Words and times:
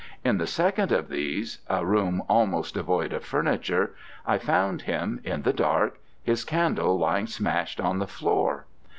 In 0.25 0.39
the 0.39 0.47
second 0.47 0.91
of 0.91 1.09
these 1.09 1.59
a 1.69 1.85
room 1.85 2.23
almost 2.27 2.73
devoid 2.73 3.13
of 3.13 3.23
furniture 3.23 3.93
I 4.25 4.39
found 4.39 4.81
him, 4.81 5.19
in 5.23 5.43
the 5.43 5.53
dark, 5.53 5.99
his 6.23 6.43
candle 6.43 6.97
lying 6.97 7.27
smashed 7.27 7.79
on 7.79 7.99
the 7.99 8.07
floor. 8.07 8.65